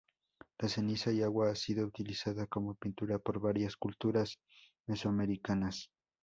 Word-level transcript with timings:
La 0.57 0.67
ceniza 0.67 1.11
y 1.11 1.21
agua 1.21 1.51
ha 1.51 1.55
sido 1.55 1.85
utilizada 1.85 2.47
como 2.47 2.73
pintura 2.73 3.19
por 3.19 3.39
varias 3.39 3.77
culturas 3.77 4.39
mesoamericanas. 4.87 5.91